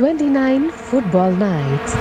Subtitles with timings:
[0.00, 1.92] 29 football nights.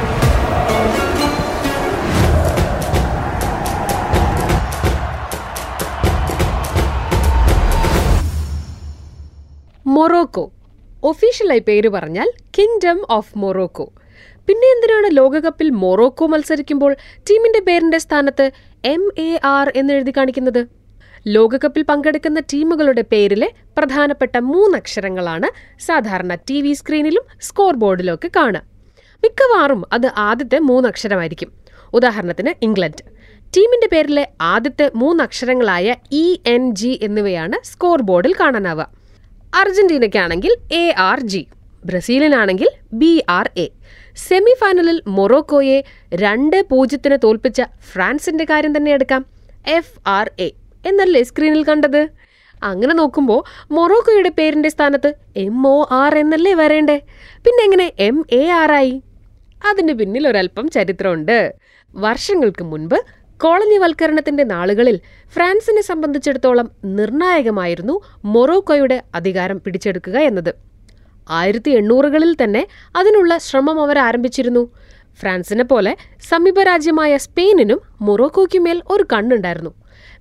[9.86, 10.52] Morocco.
[11.04, 13.86] ഒഫീഷ്യലായി പേര് പറഞ്ഞാൽ kingdom of Morocco
[14.48, 16.94] പിന്നെ എന്തിനാണ് ലോകകപ്പിൽ മൊറോക്കോ മത്സരിക്കുമ്പോൾ
[17.30, 18.52] ടീമിന്റെ പേരിന്റെ സ്ഥാനത്ത്
[18.86, 20.62] എം എ ആർ എന്ന് എഴുതി കാണിക്കുന്നത്?
[21.28, 28.62] ലോകകപ്പിൽ പങ്കെടുക്കുന്ന ടീമുകളുടെ പേരിലെ പ്രധാനപ്പെട്ട മൂന്നക്ഷരങ്ങളാണ് സാധാരണ ടി വി സ്ക്രീനിലും സ്കോർ ബോർഡിലും ഒക്കെ കാണുക.
[29.24, 31.52] മിക്കവാറും അത് ആദ്യത്തെ മൂന്നക്ഷരമായിരിക്കും.
[31.94, 33.04] ഉദാഹരണത്തിന് ഇംഗ്ലണ്ട്.
[33.58, 38.92] ടീമിന്റെ പേരിലെ ആദ്യത്തെ മൂന്നക്ഷരങ്ങളായ ഇ എൻ ജി എന്നിവയാണ് സ്കോർ ബോർഡിൽ കാണാനാവുക.
[39.56, 41.48] അർജന്റീനയ്ക്കാണെങ്കിൽ എ ആർ ജി.
[41.86, 43.70] ബ്രസീലിനാണെങ്കിൽ ബി ആർ എ.
[44.16, 45.84] സെമി ഫൈനലിൽ മൊറോക്കോയെ
[46.14, 47.62] രണ്ട് പൂജ്യത്തിന് തോൽപ്പിച്ച
[47.94, 49.26] ഫ്രാൻസിന്റെ കാര്യം തന്നെ എടുക്കാം.
[49.68, 50.52] F R A.
[50.86, 52.10] എന്നല്ലേ സ്ക്രീനിൽ കണ്ടത്?
[52.64, 57.02] അങ്ങനെ നോക്കുമ്പോൾ മൊറോക്കോയുടെ പേരിന്റെ സ്ഥാനത്ത് എം ഒ ആർ എന്നല്ലേ വരേണ്ടേ?
[57.46, 59.04] പിന്നെ എങ്ങനെ എം എ ആർ ആയി?
[59.68, 61.54] അതിന് പിന്നിൽ ഒരല്പം ചരിത്രമുണ്ട്.
[61.96, 65.00] വർഷങ്ങൾക്ക് മുൻപ് കോളനിവൽക്കരണത്തിന്റെ നാളുകളിൽ
[65.34, 70.54] ഫ്രാൻസിനെ സംബന്ധിച്ചിടത്തോളം നിർണായകമായിരുന്നു മൊറോക്കോയുടെ അധികാരം പിടിച്ചെടുക്കുക എന്നത്.
[71.30, 74.72] ആയിരത്തി എണ്ണൂറുകളിൽ തന്നെ അതിനുള്ള ശ്രമം അവർ ആരംഭിച്ചിരുന്നു
[75.20, 75.98] ഫ്രാൻസിനെ പോലെ
[76.30, 79.70] സമീപരാജ്യമായ സ്പെയിനിനും മൊറോക്കോയ്ക്കുമേൽ ഒരു കണ്ണുണ്ടായിരുന്നു.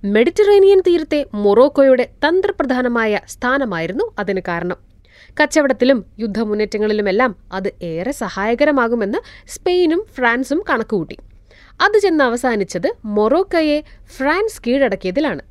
[0.03, 4.77] മെഡിറ്ററേനിയൻ തീരത്തെ മൊറോക്കോയുടെ തന്ത്രപ്രധാനമായ സ്ഥാനമായിരുന്നു അതിന് കാരണം.
[5.41, 11.17] കച്ചവടത്തിലും യുദ്ധമുന്നേറ്റങ്ങളിലുമെല്ലാം അത് ഏറെ സഹായകരമാകുമെന്ന് സ്പെയിനും ഫ്രാൻസും കണക്കുകൂട്ടി.
[11.81, 13.83] അത് ചെന്ന് അവസാനിച്ചത് മൊറോക്കയെ
[14.17, 15.41] ഫ്രാൻസ് കീഴടക്കിയതിലാണ്.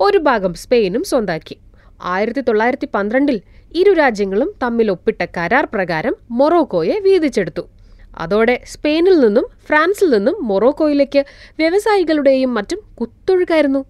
[0.00, 1.58] ഒരു ഭാഗം സ്പെയിനും സ്വന്താക്കി.
[2.02, 3.42] ആയിരത്തി തൊള്ളായിരത്തി പന്ത്രണ്ടിൽ
[3.74, 7.79] ഇരു രാജ്യങ്ങളും തമ്മിൽ ഒപ്പിട്ട കരാർ പ്രകാരം മൊറോക്കോയെ വീതിച്ചെടുത്തു.
[8.18, 11.24] അതോടെ സ്പെയിനിൽ നിന്നും ഫ്രാൻസിൽ നിന്നും മൊറോക്കോയിലേക്ക്
[11.58, 13.84] വ്യവസായികളുടെയും മറ്റും കുത്തൊഴുക്കായിരുന്നു.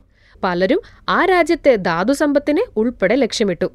[0.45, 3.67] പലരും ആ രാജ്യത്തെ ധാതുസമ്പത്തിനെ ഉൾപ്പെടെ ലക്ഷ്യമിട്ടു.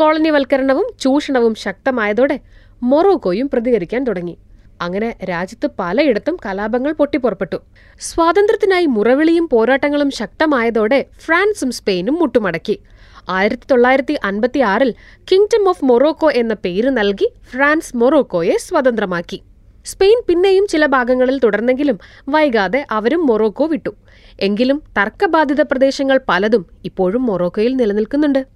[0.00, 2.40] കോളനിവൽക്കരണവും ചൂഷണവും ശക്തമായതോടെ
[2.82, 4.38] മൊറോക്കോയും പ്രതികരിക്കാൻ തുടങ്ങി.
[4.80, 7.56] അങ്ങനെ രാജ്യത്ത് പലയിടത്തും കലാപങ്ങൾ പൊട്ടിപ്പുറപ്പെട്ടു.
[8.00, 12.80] സ്വാതന്ത്ര്യത്തിനായി മുറവിളിയും പോരാട്ടങ്ങളും ശക്തമായതോടെ ഫ്രാൻസും സ്പെയിനും മുട്ടുമടക്കി.
[13.28, 14.94] ആയിരത്തി തൊള്ളായിരത്തി അൻപത്തി ആറിൽ
[15.32, 19.42] കിങ്ഡം ഓഫ് മൊറോക്കോ എന്ന പേര് നൽകി ഫ്രാൻസ് മൊറോക്കോയെ സ്വതന്ത്രമാക്കി.
[19.84, 21.98] സ്പെയിൻ പിന്നെയും ചില ഭാഗങ്ങളിൽ തുടർന്നെങ്കിലും
[22.28, 23.90] വൈകാതെ അവരും മൊറോക്കോ വിട്ടു.
[24.40, 28.46] എങ്കിലും തർക്കബാധിത പ്രദേശങ്ങൾ പലതും ഇപ്പോഴും മൊറോക്കോയിൽ നിലനിൽക്കുന്നുണ്ട്.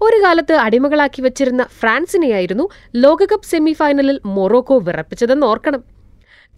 [0.00, 5.84] ഒരു കാലത്ത് അടിമകളാക്കി വച്ചിരുന്ന ഫ്രാൻസിനെയായിരുന്നു ലോകകപ്പ് സെമിഫൈനലിൽ മൊറോക്കോ വിറപ്പിച്ചതെന്ന് ഓർക്കണം.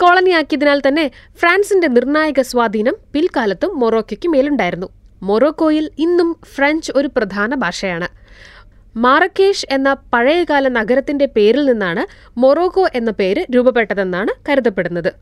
[0.02, 4.86] കോളനിയാക്കിയതിനാൽ തന്നെ ഫ്രാൻസിന്റെ നിർണായക സ്വാധീനം പിൽക്കാലത്തും മൊറോക്കോയ്ക്ക് മേലുണ്ടായിരുന്നു.
[5.22, 8.08] മൊറോക്കോയിൽ ഇന്നും ഫ്രഞ്ച് ഒരു പ്രധാന ഭാഷയാണ്.
[8.96, 12.02] മാറക്കേഷ് എന്ന പഴയകാല നഗരത്തിന്റെ പേരിൽ നിന്നാണ്
[12.38, 15.12] മൊറോക്കോ എന്ന പേര് രൂപപ്പെട്ടതെന്നാണ് കരുതപ്പെടുന്നത്.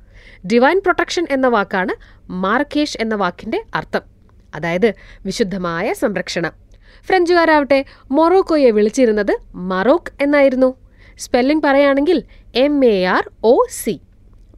[0.47, 1.95] ഡിവൈൻ പ്രൊട്ടക്ഷൻ എന്ന വാക്കാണ്
[2.31, 4.03] മാറക്കേഷ് എന്ന വാക്കിന്റെ അർത്ഥം.
[4.55, 4.95] അതായത്
[5.27, 6.53] വിശുദ്ധമായ സംരക്ഷണം.
[7.07, 10.71] ഫ്രഞ്ചുകാരാവട്ടെ മൊറോക്കോയെ വിളിച്ചിരുന്നത് മറോക്ക് എന്നായിരുന്നു.
[11.19, 12.23] സ്പെല്ലിംഗ് പറയുകയാണെങ്കിൽ
[12.55, 14.01] M A R O C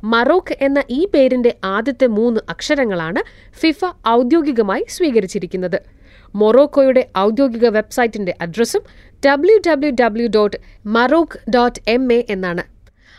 [0.04, 3.20] Maroc എന്ന ഈ പേരിന്റെ ആദ്യത്തെ മൂന്ന് അക്ഷരങ്ങളാണ്
[3.60, 5.95] ഫിഫ ഔദ്യോഗികമായി സ്വീകരിച്ചിരിക്കുന്നത്.
[6.34, 8.82] മൊറോക്കോയുടെ ഔദ്യോഗിക വെബ്സൈറ്റിന്റെ അഡ്രസ്സും
[9.26, 10.56] W W W dot
[10.86, 12.64] Maroc dot M A എന്നാണ്.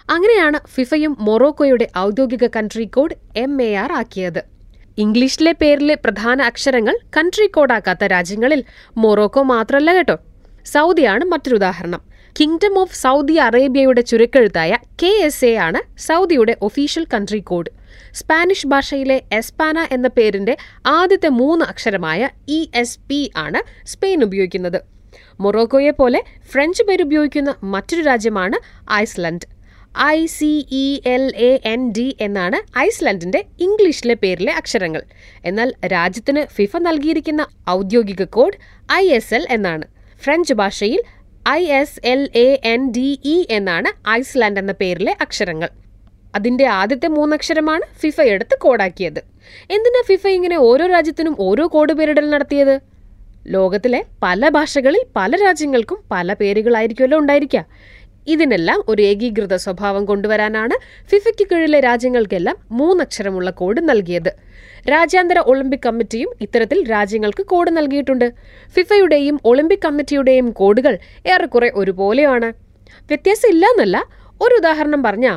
[0.09, 4.41] അങ്ങനെയാണ് ഫിഫയും മൊറോക്കോയുടെ ഔദ്യോഗിക country code M A R ആക്കിയത്.
[4.97, 8.63] ഇംഗ്ലീഷിലെ പേരിലെ പ്രധാന അക്ഷരങ്ങൾ കൺട്രി കോഡാക്കാത്ത രാജ്യങ്ങളിൽ
[8.97, 10.17] മൊറോക്കോ മാത്രമല്ല കേട്ടോ.
[10.65, 12.01] സൗദിയാണ് മറ്റൊരു ഉദാഹരണം.
[12.39, 17.69] കിങ്ഡം ഓഫ് സൗദി അറേബ്യയുടെ ചുരുക്കെഴുത്തായ കെ എസ് എ ആണ് സൗദിയുടെ ഒഫീഷ്യൽ കൺട്രി കോഡ്
[18.13, 24.79] സ്പാനിഷ് ഭാഷയിലെ എസ്പാന എന്ന പേരിന്റെ ആദ്യത്തെ മൂന്ന് അക്ഷരമായ ഇ എസ് പി ആണ് സ്പെയിൻ ഉപയോഗിക്കുന്നത്.
[25.39, 28.57] മൊറോക്കോയെ പോലെ ഫ്രഞ്ച് പേരുപയോഗിക്കുന്ന മറ്റൊരു രാജ്യമാണ്
[28.93, 29.57] Iceland.
[30.01, 35.01] I C E L A N D എന്നാണ് ഐസ്ലൻഡിന്റെ ഇംഗ്ലീഷിലെ പേരിലെ അക്ഷരങ്ങൾ.
[35.45, 38.59] എന്നാൽ രാജ്യത്തിന് ഫിഫ നൽകിയിരിക്കുന്ന ഔദ്യോഗിക കോഡ്
[38.93, 39.85] ഐ എസ് എൽ എന്നാണ്.
[40.23, 41.01] ഫ്രഞ്ച് ഭാഷയിൽ
[41.49, 45.69] I S L A N D E എന്നാണ് ഐസ്ലാൻഡ് എന്ന പേരിലെ അക്ഷരങ്ങൾ.
[46.37, 49.19] അതിന്റെ ആദ്യത്തെ മൂന്നക്ഷരമാണ് ഫിഫ എടുത്ത് കോഡാക്കിയത്.
[49.75, 52.75] എന്തിനാ ഫിഫ ഇങ്ങനെ ഓരോ രാജ്യത്തിനും ഓരോ കോഡ് പേരിടൽ നടത്തിയത്?
[53.47, 57.61] ലോകത്തിലെ പല ഭാഷകളിൽ പല രാജ്യങ്ങൾക്കും പല പേരുകളായിരിക്കുമല്ലോ ഉണ്ടായിരിക്കുക.
[58.27, 60.75] ഇതിനെല്ലാം ഒരു ഏകീകൃത സ്വഭാവം കൊണ്ടുവരാനാണ്
[61.11, 64.31] ഫിഫയ്ക്ക് കീഴിലെ രാജ്യങ്ങൾക്കെല്ലാം മൂന്നക്ഷരമുള്ള കോഡ് നൽകിയത്.
[64.89, 68.27] രാജ്യാന്തര ഒളിമ്പിക് കമ്മിറ്റിയും ഇത്തരത്തിൽ രാജ്യങ്ങൾക്ക് കോഡ് നൽകിയിട്ടുണ്ട്.
[68.75, 70.95] ഫിഫയുടെയും ഒളിമ്പിക് കമ്മിറ്റിയുടെയും കോഡുകൾ
[71.33, 72.49] ഏറെക്കുറെ ഒരുപോലെയാണ്.
[73.11, 73.97] വ്യത്യാസം ഇല്ല എന്നല്ല
[74.41, 75.33] ഒരു ഉദാഹരണം പറഞ്ഞാ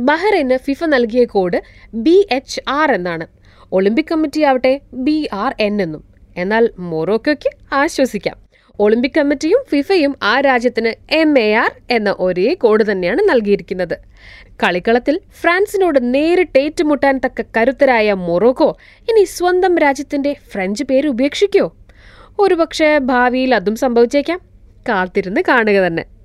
[0.00, 1.62] ബഹ്റൈന് ഫിഫ നൽകിയ കോഡ്
[1.94, 3.26] ബി എച്ച് ആർ എന്നാണ്.
[3.72, 6.04] ഒളിമ്പിക് കമ്മിറ്റി ആവട്ടെ ബി ആർ എൻ എന്നും.
[6.36, 8.36] എന്നാൽ മൊറോക്കോയ്ക്ക് ആശ്വസിക്കാം.
[8.80, 13.98] ഒളിമ്പിക് കമ്മിറ്റിയും ഫിഫയും ആ രാജ്യത്തിന് എം എ ആർ എന്ന ഒരേ കോഡ് തന്നെയാണ് നൽകിയിരിക്കുന്നത്.
[14.62, 21.76] കളിക്കളത്തിൽ ഫ്രാൻസിനോട് നേരിട്ട് ഏറ്റുമുട്ടാൻ തക്ക കരുത്തരായ മൊറോക്കോ ഇനി സ്വന്തം രാജ്യത്തിന്റെ ഫ്രഞ്ച് പേര് ഉപേക്ഷിക്കോ?
[22.38, 24.40] ഒരുപക്ഷെ ഭാവിയിൽ അതും സംഭവിച്ചേക്കാം.
[24.88, 26.17] കാത്തിരുന്ന് കാണുക തന്നെ.